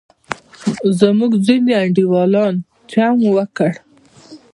زموږ 0.99 1.31
ځینې 1.45 1.71
انډیوالان 1.81 2.53
چم 2.91 3.15
وکړ. 3.35 3.71